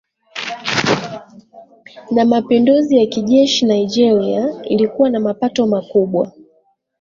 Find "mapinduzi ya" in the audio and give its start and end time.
2.25-3.05